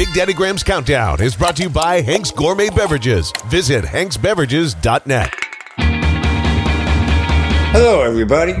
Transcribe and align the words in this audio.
Big 0.00 0.14
Daddy 0.14 0.32
Graham's 0.32 0.62
Countdown 0.62 1.20
is 1.20 1.36
brought 1.36 1.56
to 1.56 1.64
you 1.64 1.68
by 1.68 2.00
Hank's 2.00 2.30
Gourmet 2.30 2.70
Beverages. 2.70 3.30
Visit 3.48 3.84
hanksbeverages.net. 3.84 5.30
Hello, 7.74 8.00
everybody. 8.00 8.54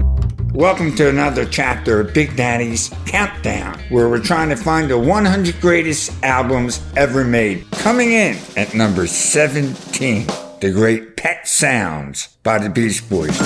Welcome 0.52 0.94
to 0.96 1.08
another 1.08 1.46
chapter 1.46 2.00
of 2.00 2.12
Big 2.12 2.36
Daddy's 2.36 2.90
Countdown, 3.06 3.78
where 3.88 4.10
we're 4.10 4.22
trying 4.22 4.50
to 4.50 4.56
find 4.56 4.90
the 4.90 4.98
100 4.98 5.58
greatest 5.62 6.12
albums 6.22 6.82
ever 6.94 7.24
made. 7.24 7.70
Coming 7.70 8.12
in 8.12 8.36
at 8.58 8.74
number 8.74 9.06
17, 9.06 10.26
the 10.60 10.70
great 10.70 11.16
Pet 11.16 11.48
Sounds 11.48 12.36
by 12.42 12.58
the 12.58 12.68
Beach 12.68 13.08
Boys. 13.08 13.40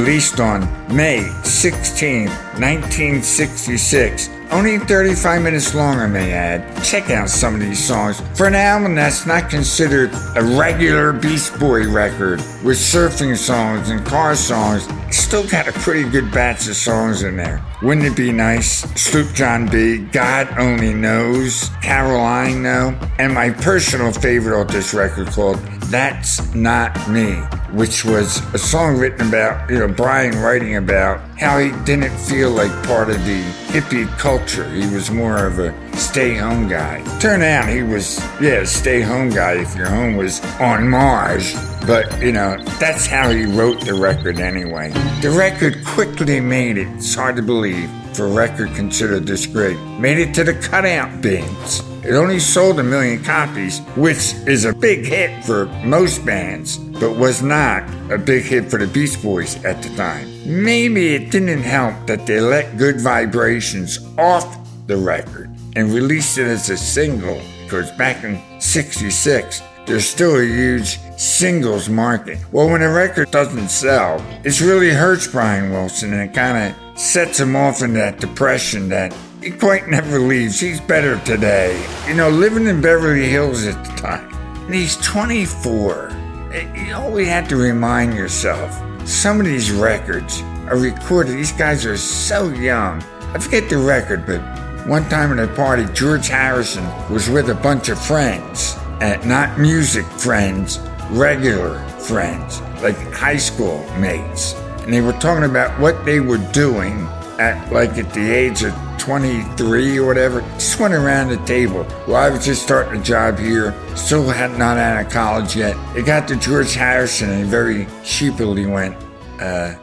Released 0.00 0.40
on 0.40 0.66
May 0.88 1.28
16, 1.44 2.28
1966. 2.28 4.30
Only 4.50 4.78
35 4.78 5.42
minutes 5.42 5.74
long, 5.74 5.98
I 5.98 6.06
may 6.06 6.32
add. 6.32 6.82
Check 6.82 7.10
out 7.10 7.28
some 7.28 7.52
of 7.52 7.60
these 7.60 7.84
songs. 7.84 8.22
For 8.34 8.46
an 8.46 8.54
album 8.54 8.94
that's 8.94 9.26
not 9.26 9.50
considered 9.50 10.10
a 10.36 10.42
regular 10.42 11.12
Beach 11.12 11.50
Boy 11.60 11.86
record, 11.86 12.38
with 12.64 12.78
surfing 12.78 13.36
songs 13.36 13.90
and 13.90 14.02
car 14.06 14.34
songs, 14.36 14.88
still 15.14 15.46
got 15.46 15.68
a 15.68 15.72
pretty 15.72 16.08
good 16.08 16.32
batch 16.32 16.66
of 16.66 16.76
songs 16.76 17.22
in 17.22 17.36
there. 17.36 17.62
Wouldn't 17.82 18.06
it 18.06 18.16
be 18.16 18.32
nice? 18.32 18.90
Sloop 18.98 19.34
John 19.34 19.68
B, 19.68 19.98
God 19.98 20.48
Only 20.58 20.94
Knows, 20.94 21.68
Caroline 21.82 22.62
No, 22.62 22.98
and 23.18 23.34
my 23.34 23.50
personal 23.50 24.12
favorite 24.12 24.58
of 24.58 24.72
this 24.72 24.94
record 24.94 25.28
called 25.28 25.60
That's 25.90 26.54
Not 26.54 27.10
Me, 27.10 27.32
which 27.72 28.04
was 28.04 28.38
a 28.54 28.58
song 28.58 28.96
written 28.96 29.26
about, 29.26 29.68
you 29.68 29.80
know, 29.80 29.88
Brian 29.88 30.40
writing 30.40 30.76
about 30.76 31.18
how 31.36 31.58
he 31.58 31.72
didn't 31.84 32.16
feel 32.16 32.50
like 32.50 32.70
part 32.86 33.10
of 33.10 33.16
the 33.24 33.42
hippie 33.72 34.06
culture. 34.16 34.70
He 34.70 34.86
was 34.94 35.10
more 35.10 35.44
of 35.44 35.58
a 35.58 35.74
stay 35.96 36.36
home 36.36 36.68
guy. 36.68 37.02
Turn 37.18 37.42
out 37.42 37.68
he 37.68 37.82
was, 37.82 38.20
yeah, 38.40 38.62
stay 38.62 39.00
home 39.00 39.30
guy 39.30 39.54
if 39.54 39.74
your 39.74 39.88
home 39.88 40.14
was 40.14 40.40
on 40.60 40.88
Mars. 40.88 41.56
But, 41.88 42.22
you 42.22 42.30
know, 42.30 42.62
that's 42.78 43.06
how 43.06 43.30
he 43.30 43.46
wrote 43.46 43.84
the 43.84 43.94
record 43.94 44.38
anyway. 44.38 44.90
The 45.22 45.30
record 45.30 45.84
quickly 45.84 46.40
made 46.40 46.78
it. 46.78 46.86
It's 46.94 47.16
hard 47.16 47.34
to 47.34 47.42
believe 47.42 47.90
for 48.14 48.26
a 48.26 48.30
record 48.30 48.76
considered 48.76 49.26
this 49.26 49.44
great. 49.44 49.76
Made 49.98 50.18
it 50.18 50.34
to 50.34 50.44
the 50.44 50.54
cutout 50.54 51.20
bins. 51.20 51.82
It 52.02 52.14
only 52.14 52.38
sold 52.38 52.80
a 52.80 52.82
million 52.82 53.22
copies, 53.22 53.80
which 53.94 54.32
is 54.46 54.64
a 54.64 54.72
big 54.72 55.04
hit 55.04 55.44
for 55.44 55.66
most 55.84 56.24
bands, 56.24 56.78
but 56.78 57.16
was 57.16 57.42
not 57.42 57.82
a 58.10 58.16
big 58.16 58.44
hit 58.44 58.70
for 58.70 58.78
the 58.78 58.86
Beach 58.86 59.20
Boys 59.22 59.62
at 59.64 59.82
the 59.82 59.94
time. 59.96 60.26
Maybe 60.46 61.14
it 61.14 61.30
didn't 61.30 61.62
help 61.62 62.06
that 62.06 62.26
they 62.26 62.40
let 62.40 62.78
Good 62.78 63.02
Vibrations 63.02 63.98
off 64.16 64.56
the 64.86 64.96
record 64.96 65.50
and 65.76 65.92
released 65.92 66.38
it 66.38 66.46
as 66.46 66.70
a 66.70 66.76
single, 66.78 67.40
because 67.64 67.90
back 67.92 68.24
in 68.24 68.40
66, 68.60 69.62
there's 69.84 70.08
still 70.08 70.36
a 70.36 70.44
huge 70.44 70.98
singles 71.18 71.90
market. 71.90 72.38
Well, 72.50 72.70
when 72.70 72.80
a 72.80 72.90
record 72.90 73.30
doesn't 73.30 73.68
sell, 73.68 74.24
it 74.42 74.58
really 74.62 74.90
hurts 74.90 75.26
Brian 75.28 75.70
Wilson 75.70 76.14
and 76.14 76.30
it 76.30 76.34
kind 76.34 76.74
of 76.74 76.98
sets 76.98 77.38
him 77.38 77.56
off 77.56 77.82
in 77.82 77.92
that 77.94 78.20
depression 78.20 78.88
that 78.88 79.14
quite 79.48 79.88
never 79.88 80.18
leaves. 80.18 80.60
He's 80.60 80.80
better 80.80 81.18
today. 81.20 81.82
You 82.06 82.14
know, 82.14 82.28
living 82.28 82.66
in 82.66 82.82
Beverly 82.82 83.26
Hills 83.26 83.66
at 83.66 83.82
the 83.84 83.92
time. 83.96 84.28
And 84.66 84.74
he's 84.74 84.96
24. 84.98 86.10
Eh, 86.52 86.86
you 86.86 86.94
always 86.94 87.28
have 87.28 87.48
to 87.48 87.56
remind 87.56 88.14
yourself 88.14 88.70
some 89.08 89.40
of 89.40 89.46
these 89.46 89.72
records 89.72 90.42
are 90.68 90.76
recorded. 90.76 91.36
These 91.36 91.52
guys 91.52 91.86
are 91.86 91.96
so 91.96 92.48
young. 92.50 93.02
I 93.32 93.38
forget 93.38 93.70
the 93.70 93.78
record, 93.78 94.26
but 94.26 94.40
one 94.86 95.08
time 95.08 95.36
at 95.36 95.48
a 95.48 95.52
party, 95.54 95.86
George 95.94 96.28
Harrison 96.28 96.84
was 97.10 97.30
with 97.30 97.48
a 97.48 97.54
bunch 97.54 97.88
of 97.88 97.98
friends, 97.98 98.76
and 99.00 99.24
not 99.26 99.58
music 99.58 100.04
friends, 100.04 100.78
regular 101.10 101.78
friends, 102.00 102.60
like 102.82 102.96
high 103.12 103.36
school 103.36 103.88
mates. 103.98 104.54
And 104.82 104.92
they 104.92 105.00
were 105.00 105.12
talking 105.14 105.44
about 105.44 105.78
what 105.80 106.04
they 106.04 106.20
were 106.20 106.38
doing 106.52 107.06
at 107.40 107.72
like 107.72 107.96
at 107.96 108.12
the 108.12 108.30
age 108.30 108.62
of 108.62 108.74
23 108.98 109.98
or 109.98 110.06
whatever. 110.06 110.42
Just 110.52 110.78
went 110.78 110.92
around 110.92 111.30
the 111.30 111.38
table. 111.46 111.86
Well, 112.06 112.16
I 112.16 112.28
was 112.28 112.44
just 112.44 112.62
starting 112.62 113.00
a 113.00 113.02
job 113.02 113.38
here, 113.38 113.74
still 113.96 114.28
had 114.28 114.58
not 114.58 114.76
out 114.76 115.04
of 115.04 115.10
college 115.10 115.56
yet. 115.56 115.74
It 115.96 116.04
got 116.04 116.28
to 116.28 116.36
George 116.36 116.74
Harrison 116.74 117.30
and 117.30 117.46
very 117.46 117.86
sheepishly 118.04 118.66
went, 118.66 118.94
uh, 119.40 119.74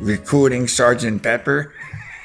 recording 0.00 0.66
Sergeant 0.66 1.22
Pepper. 1.22 1.72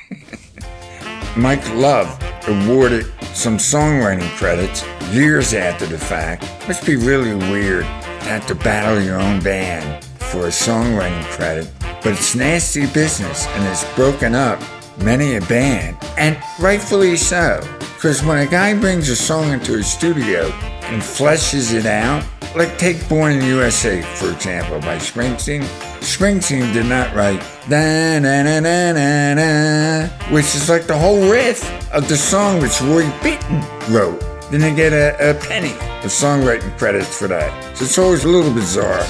Mike 1.38 1.68
Love 1.76 2.08
awarded 2.48 3.06
some 3.36 3.58
songwriting 3.58 4.28
credits 4.38 4.84
years 5.14 5.54
after 5.54 5.86
the 5.86 6.00
fact. 6.00 6.42
Must 6.68 6.84
be 6.84 6.96
really 6.96 7.36
weird 7.52 7.84
to 7.84 8.26
have 8.26 8.48
to 8.48 8.56
battle 8.56 9.00
your 9.00 9.20
own 9.20 9.40
band 9.42 10.04
for 10.04 10.46
a 10.46 10.50
songwriting 10.50 11.24
credit, 11.26 11.72
but 11.80 12.08
it's 12.08 12.34
nasty 12.34 12.88
business 12.88 13.46
and 13.46 13.68
it's 13.68 13.86
broken 13.96 14.34
up 14.34 14.60
many 15.04 15.36
a 15.36 15.42
band, 15.42 15.98
and 16.18 16.38
rightfully 16.60 17.18
so. 17.18 17.62
Because 17.96 18.24
when 18.24 18.38
a 18.40 18.48
guy 18.50 18.80
brings 18.80 19.10
a 19.10 19.16
song 19.16 19.52
into 19.52 19.76
a 19.76 19.84
studio 19.84 20.46
and 20.84 21.02
fleshes 21.02 21.74
it 21.74 21.86
out, 21.86 22.26
like 22.56 22.78
take 22.78 23.08
Born 23.10 23.34
in 23.34 23.40
the 23.40 23.48
USA, 23.48 24.02
for 24.16 24.32
example, 24.32 24.80
by 24.80 24.98
Springsteen. 24.98 25.64
Springsteen 26.00 26.74
did 26.74 26.86
not 26.86 27.14
write 27.14 27.42
da 27.68 28.20
na 28.20 28.44
na 28.44 28.60
na 28.60 28.94
na 28.94 29.34
na, 29.36 30.08
which 30.34 30.56
is 30.56 30.70
like 30.70 30.88
the 30.88 30.98
whole 30.98 31.30
riff 31.30 31.62
of 31.94 32.08
the 32.08 32.18
song 32.18 32.62
which 32.62 32.82
Roy 32.82 33.04
Bittan 33.22 33.62
wrote. 33.94 34.20
Then 34.50 34.62
they 34.62 34.74
get 34.74 34.94
a, 34.94 35.32
a 35.32 35.34
penny 35.36 35.74
of 36.04 36.10
songwriting 36.10 36.76
credits 36.78 37.16
for 37.20 37.28
that. 37.28 37.78
So 37.78 37.86
it's 37.86 37.98
always 38.00 38.24
a 38.24 38.30
little 38.30 38.54
bizarre 38.54 39.04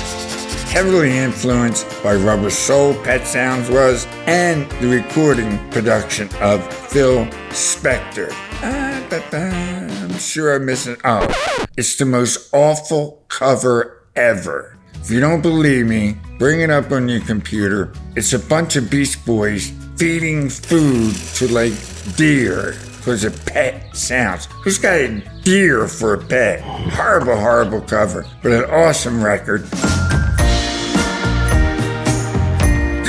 heavily 0.70 1.18
influenced 1.18 1.88
by 2.04 2.14
Rubber 2.14 2.52
Soul, 2.52 2.94
Pet 3.04 3.26
Sounds 3.26 3.70
was, 3.72 4.06
and 4.28 4.70
the 4.74 4.88
recording 4.88 5.58
production 5.72 6.30
of 6.42 6.64
Phil 6.72 7.26
Spector. 7.50 8.30
Ah, 8.62 8.90
I'm 9.32 10.14
sure 10.20 10.56
I'm 10.56 10.66
missing. 10.66 10.96
Oh, 11.04 11.68
it's 11.76 11.96
the 11.98 12.06
most 12.06 12.54
awful 12.54 13.26
cover 13.30 14.04
ever. 14.16 14.78
If 15.02 15.10
you 15.10 15.20
don't 15.20 15.42
believe 15.42 15.88
me, 15.88 16.18
bring 16.38 16.62
it 16.62 16.70
up 16.70 16.92
on 16.92 17.10
your 17.10 17.22
computer. 17.22 17.92
It's 18.16 18.34
a 18.34 18.40
bunch 18.40 18.76
of 18.76 18.92
Beach 18.92 19.24
Boys 19.26 19.72
feeding 19.96 20.50
food 20.50 21.16
to 21.36 21.48
like 21.48 21.74
deer 22.16 22.76
because 22.98 23.24
of 23.24 23.44
pet 23.48 23.96
sounds. 23.96 24.46
Who's 24.64 24.78
got 24.78 25.00
a 25.00 25.20
deer 25.42 25.88
for 25.88 26.14
a 26.14 26.24
pet? 26.24 26.62
Horrible, 26.62 27.38
horrible 27.38 27.82
cover, 27.82 28.28
but 28.44 28.52
an 28.52 28.66
awesome 28.66 29.24
record. 29.24 29.68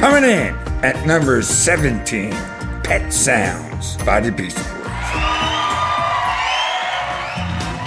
Coming 0.00 0.24
in 0.24 0.54
at 0.82 1.06
number 1.06 1.42
17, 1.42 2.30
Pet 2.30 3.12
Sounds 3.12 3.98
by 3.98 4.18
the 4.18 4.32
Beach 4.32 4.54
Boys. 4.54 4.64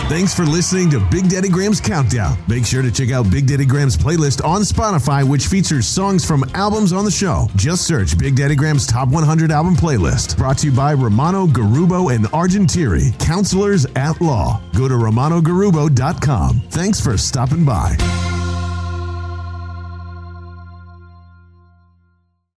Thanks 0.10 0.36
for 0.36 0.46
listening 0.46 0.92
to 0.92 1.00
Big 1.10 1.28
Daddy 1.28 1.50
Graham's 1.50 1.82
Countdown. 1.82 2.38
Make 2.48 2.68
sure 2.68 2.84
to 2.84 2.92
check 2.92 3.10
out 3.10 3.32
Big 3.32 3.48
Daddy 3.48 3.66
Graham's 3.66 3.98
playlist 3.98 4.46
on 4.46 4.62
Spotify, 4.62 5.28
which 5.28 5.48
features 5.48 5.88
songs 5.88 6.24
from 6.24 6.46
albums 6.54 6.94
on 6.94 7.04
the 7.04 7.10
show. 7.10 7.48
Just 7.56 7.88
search 7.88 8.16
Big 8.16 8.36
Daddy 8.36 8.56
Graham's 8.56 8.86
Top 8.86 9.08
100 9.10 9.50
Album 9.50 9.76
Playlist. 9.76 10.38
Brought 10.38 10.60
to 10.60 10.68
you 10.68 10.72
by 10.72 10.94
Romano 10.94 11.48
Garubo 11.48 12.14
and 12.14 12.26
Argentieri, 12.26 13.18
counselors 13.18 13.88
at 13.96 14.22
law. 14.22 14.62
Go 14.78 14.88
to 14.88 14.94
romanogarubo.com. 14.94 16.62
Thanks 16.70 17.02
for 17.02 17.18
stopping 17.18 17.66
by. 17.66 17.98